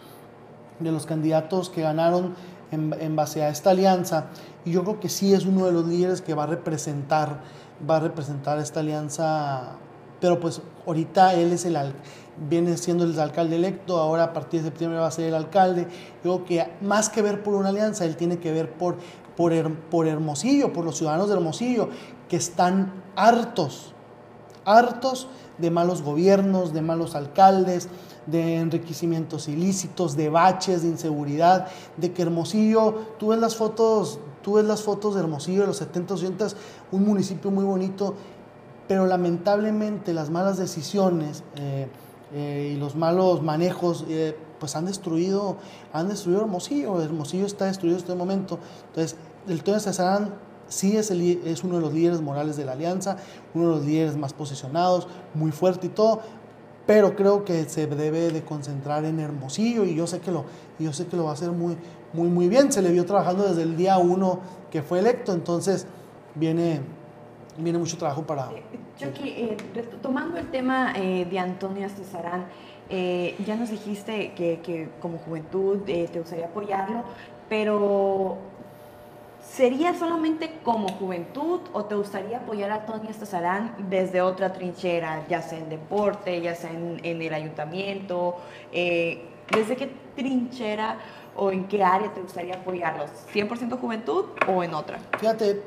[0.80, 2.34] de los candidatos que ganaron
[2.70, 4.26] en, en base a esta alianza,
[4.64, 7.40] y yo creo que sí es uno de los líderes que va a representar,
[7.88, 9.76] va a representar esta alianza
[10.22, 11.76] pero pues ahorita él es el
[12.48, 15.88] viene siendo el alcalde electo, ahora a partir de septiembre va a ser el alcalde.
[16.22, 18.98] Yo creo que más que ver por una alianza, él tiene que ver por,
[19.36, 19.52] por,
[19.90, 21.88] por Hermosillo, por los ciudadanos de Hermosillo,
[22.28, 23.94] que están hartos,
[24.64, 25.26] hartos
[25.58, 27.88] de malos gobiernos, de malos alcaldes,
[28.26, 34.54] de enriquecimientos ilícitos, de baches, de inseguridad, de que Hermosillo, tú ves las fotos, tú
[34.54, 36.46] ves las fotos de Hermosillo de los 70, 80,
[36.92, 38.14] un municipio muy bonito
[38.88, 41.88] pero lamentablemente las malas decisiones eh,
[42.34, 45.56] eh, y los malos manejos eh, pues han destruido,
[45.92, 48.58] han destruido Hermosillo, Hermosillo está destruido en este momento.
[48.88, 49.16] Entonces,
[49.48, 50.34] el Toño Cesarán
[50.68, 53.16] sí es, el, es uno de los líderes morales de la alianza,
[53.54, 56.20] uno de los líderes más posicionados, muy fuerte y todo,
[56.86, 60.44] pero creo que se debe de concentrar en Hermosillo y yo sé que lo,
[60.78, 61.76] yo sé que lo va a hacer muy,
[62.12, 62.72] muy, muy bien.
[62.72, 64.40] Se le vio trabajando desde el día uno
[64.70, 65.86] que fue electo, entonces
[66.34, 66.80] viene,
[67.56, 68.50] viene mucho trabajo para...
[68.98, 69.56] Chucky, eh,
[70.00, 72.46] tomando el tema eh, de Antonio Cesarán,
[72.88, 77.02] eh, ya nos dijiste que, que como juventud te gustaría apoyarlo,
[77.48, 78.36] pero
[79.42, 85.42] ¿sería solamente como juventud o te gustaría apoyar a Antonio Cesarán desde otra trinchera, ya
[85.42, 88.36] sea en deporte, ya sea en, en el ayuntamiento?
[88.70, 90.98] ¿Desde qué trinchera
[91.34, 93.10] o en qué área te gustaría apoyarlos?
[93.32, 94.98] ¿100% juventud o en otra?
[95.18, 95.62] Fíjate,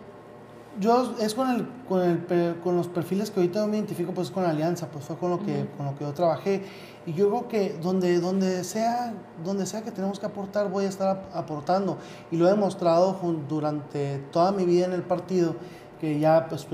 [0.79, 4.43] yo es con, el, con, el, con los perfiles que ahorita me identifico, pues con
[4.43, 6.63] la alianza, pues fue con lo que, con lo que yo trabajé.
[7.05, 10.89] Y yo creo que donde, donde, sea, donde sea que tenemos que aportar, voy a
[10.89, 11.97] estar aportando.
[12.31, 15.55] Y lo he demostrado durante toda mi vida en el partido,
[16.01, 16.67] que ya pues,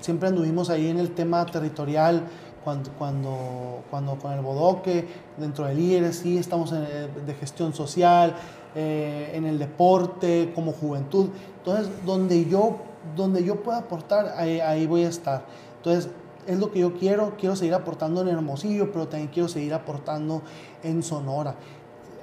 [0.00, 2.24] siempre anduvimos ahí en el tema territorial,
[2.64, 5.06] cuando, cuando, cuando con el bodoque,
[5.36, 6.84] dentro del líderes, sí, estamos en,
[7.24, 8.34] de gestión social,
[8.74, 11.28] eh, en el deporte, como juventud.
[11.58, 12.78] Entonces, donde yo
[13.14, 15.44] donde yo pueda aportar, ahí, voy a estar.
[15.76, 16.10] Entonces,
[16.46, 20.42] es lo que yo quiero, quiero seguir aportando en Hermosillo, pero también quiero seguir aportando
[20.82, 21.56] en Sonora.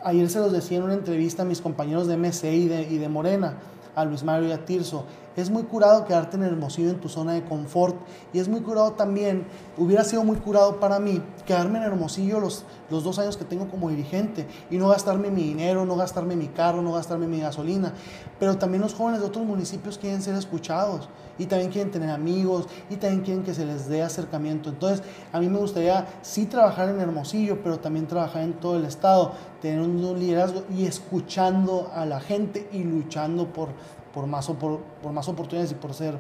[0.03, 2.97] Ayer se los decía en una entrevista a mis compañeros de MC y de, y
[2.97, 3.57] de Morena,
[3.95, 7.33] a Luis Mario y a Tirso, es muy curado quedarte en Hermosillo en tu zona
[7.33, 7.95] de confort
[8.33, 9.45] y es muy curado también,
[9.77, 13.67] hubiera sido muy curado para mí quedarme en Hermosillo los, los dos años que tengo
[13.69, 17.93] como dirigente y no gastarme mi dinero, no gastarme mi carro, no gastarme mi gasolina.
[18.39, 22.67] Pero también los jóvenes de otros municipios quieren ser escuchados y también quieren tener amigos
[22.89, 24.69] y también quieren que se les dé acercamiento.
[24.69, 28.85] Entonces, a mí me gustaría sí trabajar en Hermosillo, pero también trabajar en todo el
[28.85, 33.69] estado, tener un liderazgo y escuchando a la gente y luchando por,
[34.13, 36.17] por, más, por, por más oportunidades y por ser,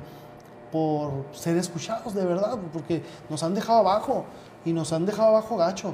[0.71, 4.25] por ser escuchados de verdad, porque nos han dejado abajo
[4.65, 5.93] y nos han dejado abajo gacho.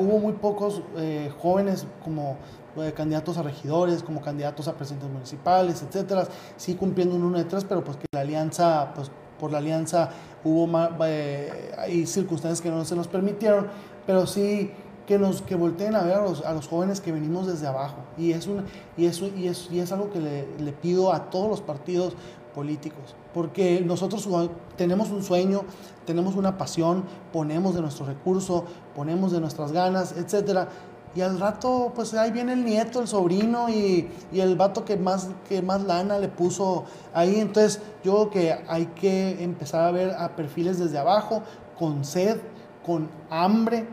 [0.00, 2.36] hubo muy pocos eh, jóvenes como
[2.76, 7.44] eh, candidatos a regidores, como candidatos a presidentes municipales, etcétera, sí cumpliendo un uno de
[7.44, 10.10] tres, pero pues que la alianza, pues por la alianza
[10.44, 13.66] hubo más, eh, hay circunstancias que no se nos permitieron,
[14.06, 14.70] pero sí
[15.10, 17.96] que nos que volteen a ver a los, a los jóvenes que venimos desde abajo
[18.16, 18.64] y es un
[18.96, 22.14] y eso y es, y es algo que le, le pido a todos los partidos
[22.54, 24.28] políticos, porque nosotros
[24.76, 25.62] tenemos un sueño,
[26.06, 30.68] tenemos una pasión, ponemos de nuestro recurso, ponemos de nuestras ganas, etcétera.
[31.16, 34.96] Y al rato, pues ahí viene el nieto, el sobrino y, y, el vato que
[34.96, 37.40] más, que más lana le puso ahí.
[37.40, 41.42] Entonces, yo creo que hay que empezar a ver a perfiles desde abajo,
[41.76, 42.38] con sed,
[42.84, 43.86] con hambre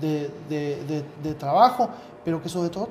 [0.00, 1.90] de, de, de trabajo,
[2.24, 2.86] pero que sobre todo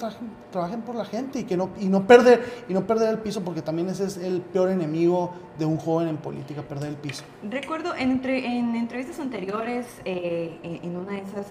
[0.52, 3.42] trabajen, por la gente y, que no, y, no perder, y no perder el piso,
[3.42, 7.24] porque también ese es el peor enemigo de un joven en política, perder el piso.
[7.44, 11.48] Recuerdo en, entre, en entrevistas anteriores, eh, en una de esas,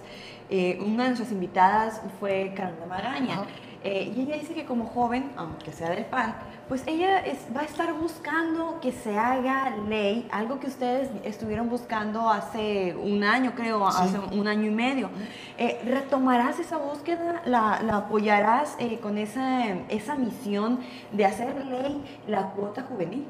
[0.49, 3.43] eh, una de nuestras invitadas fue Carolina Magaña.
[3.83, 6.35] Eh, y ella dice que como joven, aunque sea del PAN,
[6.67, 7.23] pues ella
[7.55, 13.23] va a estar buscando que se haga ley, algo que ustedes estuvieron buscando hace un
[13.23, 15.09] año, creo, hace un año y medio.
[15.57, 17.41] Eh, ¿Retomarás esa búsqueda?
[17.45, 20.79] ¿La, apoyarás eh, con esa, esa misión
[21.13, 23.25] de hacer ley la cuota juvenil?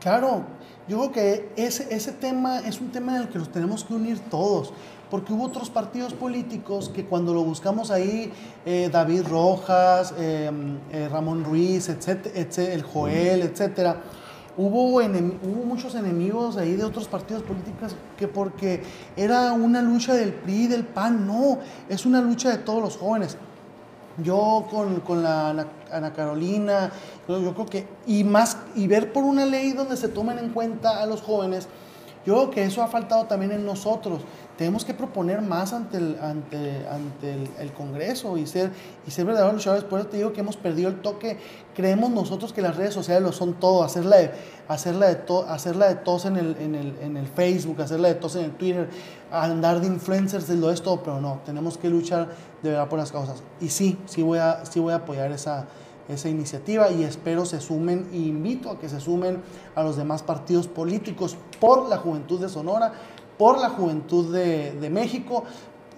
[0.00, 0.44] Claro,
[0.88, 3.92] yo creo que ese, ese tema es un tema en el que nos tenemos que
[3.92, 4.72] unir todos
[5.10, 8.32] porque hubo otros partidos políticos que cuando lo buscamos ahí,
[8.64, 14.00] eh, David Rojas, em, eh, Ramón Ruiz, etcétera, el Joel, etcétera,
[14.56, 18.82] hubo, hubo muchos enemigos ahí de otros partidos políticos que porque
[19.16, 23.36] era una lucha del PRI, del PAN, no, es una lucha de todos los jóvenes.
[24.22, 26.90] Yo con, con la Ana, Carolina,
[27.26, 30.50] yo, yo creo que, y más, y ver por una ley donde se tomen en
[30.50, 31.68] cuenta a los jóvenes,
[32.26, 34.22] yo creo que eso ha faltado también en nosotros
[34.60, 38.70] tenemos que proponer más ante el, ante, ante el, Congreso y ser,
[39.06, 39.84] y ser verdaderos luchadores.
[39.84, 41.38] Por eso te digo que hemos perdido el toque.
[41.74, 44.32] Creemos nosotros que las redes sociales lo son todo, hacerla de,
[44.68, 48.16] hacerla de, to, hacerla de tos en el, en, el, en el Facebook, hacerla de
[48.16, 48.90] tos en el Twitter,
[49.32, 52.28] andar de influencers, lo es todo, pero no, tenemos que luchar
[52.62, 53.42] de verdad por las causas.
[53.62, 55.68] Y sí, sí voy a, sí voy a apoyar esa,
[56.10, 59.42] esa iniciativa y espero se sumen e invito a que se sumen
[59.74, 62.92] a los demás partidos políticos por la juventud de Sonora,
[63.38, 65.44] por la juventud de, México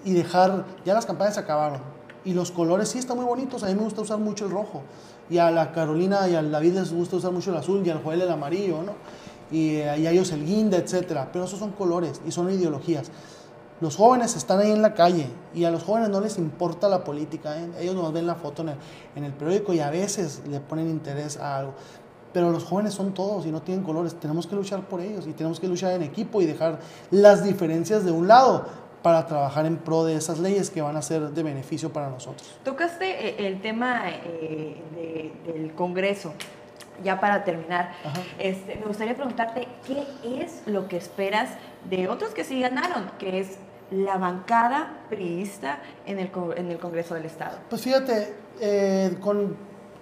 [0.04, 1.80] y dejar, ya las campañas se acabaron.
[2.24, 4.82] Y los colores sí están muy bonitos, a mí me gusta usar mucho el rojo.
[5.28, 8.02] Y a la Carolina y al David les gusta usar mucho el azul y al
[8.02, 8.92] Joel el amarillo, ¿no?
[9.50, 11.30] Y, eh, a ellos el guinda, etcétera.
[11.32, 13.10] Pero esos son colores y son ideologías.
[13.82, 17.02] Los jóvenes están ahí en la calle y a los jóvenes no les importa la
[17.02, 17.58] política.
[17.58, 17.68] ¿eh?
[17.80, 18.76] Ellos nos ven la foto en el,
[19.16, 21.74] en el, periódico y a veces le ponen interés a algo.
[22.32, 24.14] Pero los jóvenes son todos y no tienen colores.
[24.14, 26.78] Tenemos que luchar por ellos y tenemos que luchar en equipo y dejar
[27.10, 28.66] las diferencias de un lado
[29.02, 32.56] para trabajar en pro de esas leyes que van a ser de beneficio para nosotros.
[32.62, 36.34] Tocaste eh, el tema eh, del Congreso.
[37.02, 37.90] Ya para terminar,
[38.38, 40.04] este, me gustaría preguntarte qué
[40.40, 41.50] es lo que esperas
[41.90, 43.58] de otros que sí ganaron, que es
[43.92, 47.58] la bancada priista en el, en el Congreso del Estado.
[47.68, 49.56] Pues fíjate, eh, con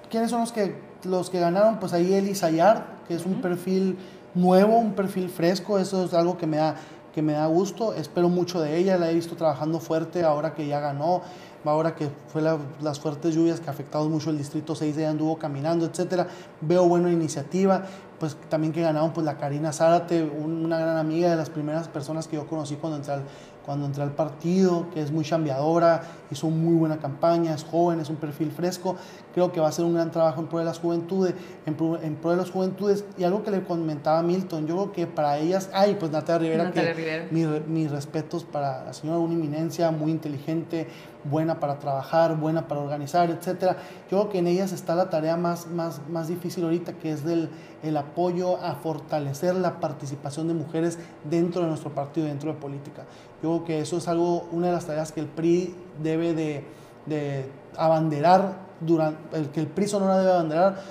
[0.08, 3.96] quiénes son los que los que ganaron, pues ahí Eli Sayar, que es un perfil
[4.34, 6.76] nuevo, un perfil fresco, eso es algo que me da,
[7.14, 10.66] que me da gusto, espero mucho de ella, la he visto trabajando fuerte ahora que
[10.66, 11.22] ya ganó,
[11.64, 15.84] ahora que fue las fuertes lluvias que afectaron mucho el distrito 6, ella anduvo caminando,
[15.86, 16.28] etcétera,
[16.60, 17.84] veo buena iniciativa,
[18.18, 22.28] pues también que ganaron pues la Karina Zárate, una gran amiga de las primeras personas
[22.28, 23.24] que yo conocí cuando entré al,
[23.64, 28.08] cuando entré al partido, que es muy chambeadora, hizo muy buena campaña, es joven, es
[28.08, 28.96] un perfil fresco.
[29.34, 31.34] Creo que va a ser un gran trabajo en pro de las juventudes,
[31.66, 33.04] en pro, en pro de las juventudes.
[33.16, 36.64] Y algo que le comentaba Milton, yo creo que para ellas, ay, pues Natalia Rivera,
[36.64, 37.64] Natalia que Rivera.
[37.66, 40.88] mis respetos para la señora, una eminencia, muy inteligente,
[41.24, 43.76] buena para trabajar, buena para organizar, etcétera.
[44.10, 47.24] Yo creo que en ellas está la tarea más, más, más difícil ahorita, que es
[47.24, 47.50] del
[47.82, 53.04] el apoyo a fortalecer la participación de mujeres dentro de nuestro partido, dentro de política.
[53.42, 56.64] Yo creo que eso es algo, una de las tareas que el PRI debe de,
[57.06, 60.82] de abanderar durante, el que el PRI Sonora debe abanderar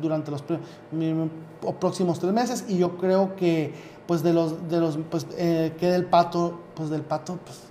[0.00, 0.42] durante los
[1.78, 3.74] próximos tres meses y yo creo que
[4.06, 7.64] pues de los, de los pues eh, que del pato, pues del pato, pues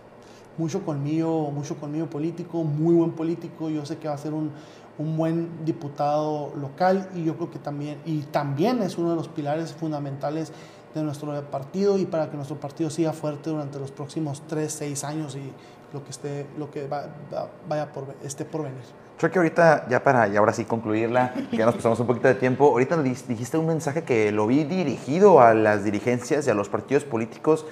[0.57, 4.51] mucho colmillo, mucho colmillo político, muy buen político, yo sé que va a ser un,
[4.97, 9.27] un buen diputado local y yo creo que también, y también es uno de los
[9.27, 10.51] pilares fundamentales
[10.93, 15.03] de nuestro partido y para que nuestro partido siga fuerte durante los próximos 3, 6
[15.03, 15.51] años y
[15.93, 18.83] lo que, esté, lo que vaya por, esté por venir.
[19.17, 22.35] Creo que ahorita, ya para y ahora sí concluirla, ya nos pasamos un poquito de
[22.35, 26.69] tiempo, ahorita dijiste un mensaje que lo vi dirigido a las dirigencias y a los
[26.69, 27.65] partidos políticos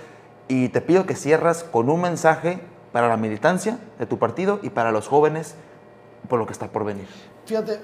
[0.48, 2.60] y te pido que cierras con un mensaje
[2.91, 5.56] para la militancia de tu partido y para los jóvenes
[6.28, 7.08] por lo que está por venir.
[7.46, 7.80] Fíjate,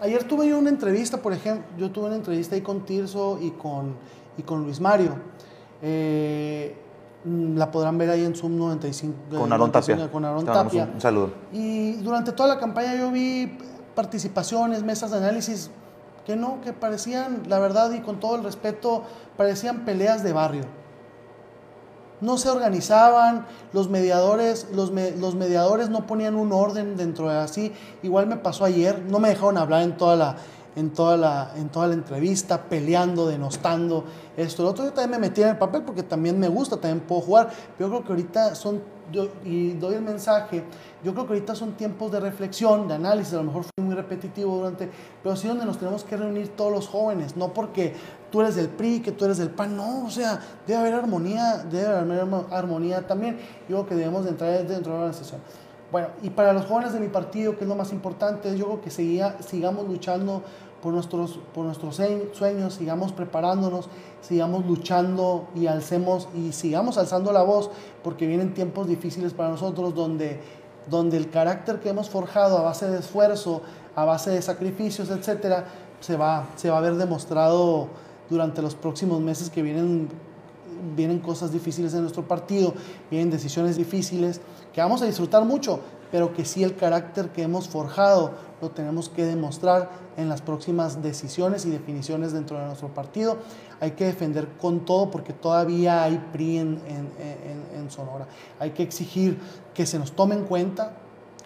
[0.00, 3.52] ayer tuve yo una entrevista, por ejemplo, yo tuve una entrevista ahí con Tirso y
[3.52, 3.94] con,
[4.36, 5.12] y con Luis Mario.
[5.80, 6.74] Eh,
[7.24, 9.14] la podrán ver ahí en Zoom 95.
[9.30, 10.10] Con Aaron Tapia.
[10.10, 10.88] Con Aaron Tapia.
[10.92, 11.30] Un, saludo.
[11.52, 13.58] Y durante toda la campaña yo vi
[13.94, 15.70] participaciones, mesas de análisis
[16.26, 19.02] que no, que parecían, la verdad y con todo el respeto,
[19.36, 20.64] parecían peleas de barrio.
[22.20, 27.72] No se organizaban, los mediadores, los, los mediadores no ponían un orden dentro de así.
[28.04, 30.36] Igual me pasó ayer, no me dejaron hablar en toda la,
[30.74, 34.04] en toda la, en toda la entrevista, peleando, denostando
[34.36, 34.62] esto.
[34.62, 37.20] Lo otro yo también me metí en el papel porque también me gusta, también puedo
[37.20, 37.50] jugar.
[37.78, 40.64] Yo creo que ahorita son, yo, y doy el mensaje,
[41.04, 43.94] yo creo que ahorita son tiempos de reflexión, de análisis, a lo mejor fue muy
[43.94, 44.90] repetitivo durante,
[45.22, 47.94] pero sí donde nos tenemos que reunir todos los jóvenes, no porque
[48.30, 51.58] tú eres del PRI, que tú eres del PAN, no, o sea, debe haber armonía,
[51.70, 53.36] debe haber armonía también.
[53.68, 55.40] Yo creo que debemos de entrar dentro de la organización.
[55.92, 58.80] Bueno, y para los jóvenes de mi partido, que es lo más importante, yo creo
[58.80, 60.42] que seguía, sigamos luchando
[60.82, 62.00] por nuestros, por nuestros
[62.32, 63.90] sueños, sigamos preparándonos,
[64.22, 67.70] sigamos luchando y alcemos y sigamos alzando la voz,
[68.02, 70.40] porque vienen tiempos difíciles para nosotros donde,
[70.88, 73.60] donde el carácter que hemos forjado a base de esfuerzo,
[73.94, 75.66] a base de sacrificios, etcétera,
[76.00, 77.88] se va, se va a ver demostrado
[78.30, 80.08] durante los próximos meses que vienen
[80.96, 82.74] vienen cosas difíciles en nuestro partido,
[83.10, 84.40] vienen decisiones difíciles
[84.72, 89.08] que vamos a disfrutar mucho, pero que sí el carácter que hemos forjado lo tenemos
[89.08, 93.38] que demostrar en las próximas decisiones y definiciones dentro de nuestro partido.
[93.80, 96.80] Hay que defender con todo porque todavía hay PRI en,
[97.88, 98.26] Sonora.
[98.60, 99.38] Hay que exigir
[99.74, 100.92] que se nos tome en cuenta,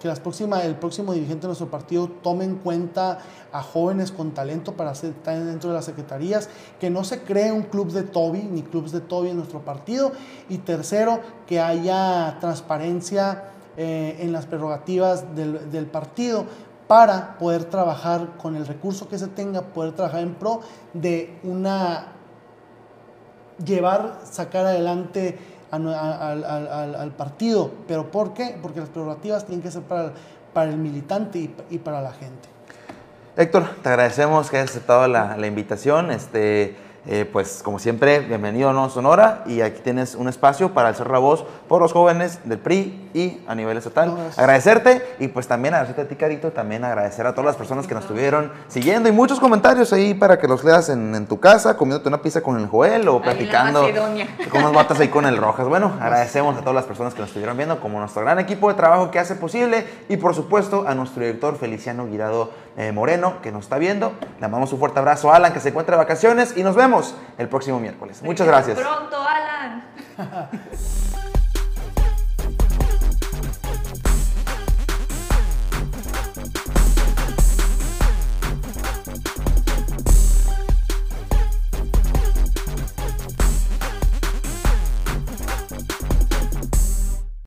[0.06, 3.18] que las próximas, el próximo dirigente de nuestro partido tome en cuenta
[3.50, 6.48] a jóvenes con talento para estar dentro de las secretarías,
[6.78, 10.12] que no se cree un club de Toby ni clubes de Toby en nuestro partido.
[10.48, 16.46] Y tercero, que haya transparencia eh, en las prerrogativas del partido
[16.86, 20.60] para poder trabajar con el recurso que se tenga, poder trabajar en pro
[20.94, 22.12] de una
[23.64, 27.70] llevar, sacar adelante al, partido.
[27.86, 28.58] ¿Pero por qué?
[28.60, 30.12] Porque las prerrogativas tienen que ser para,
[30.64, 32.48] el militante y, y, para la gente.
[33.36, 36.10] Héctor, te agradecemos que hayas aceptado la, la invitación.
[36.10, 36.76] Este,
[37.08, 41.08] eh, pues como siempre, bienvenido a No Sonora y aquí tienes un espacio para alzar
[41.08, 44.12] la voz por los jóvenes del PRI y a nivel estatal.
[44.36, 47.94] agradecerte y pues también agradecerte a ti, Carito, también agradecer a todas las personas que
[47.94, 52.08] nos estuvieron siguiendo y muchos comentarios ahí para que los leas en, tu casa, comiéndote
[52.08, 53.82] una pizza con el Joel o platicando
[54.50, 55.68] con unos batas ahí con el Rojas.
[55.68, 58.74] Bueno, agradecemos a todas las personas que nos estuvieron viendo como nuestro gran equipo de
[58.74, 63.52] trabajo que hace posible y por supuesto a nuestro director Feliciano Guirado eh, Moreno que
[63.52, 64.12] nos está viendo.
[64.36, 67.14] Le mandamos un fuerte abrazo a Alan que se encuentra de vacaciones y nos vemos
[67.38, 68.22] el próximo miércoles.
[68.22, 68.78] Muchas gracias.
[68.78, 69.84] Pronto, Alan.